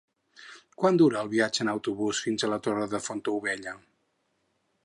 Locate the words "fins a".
2.29-2.51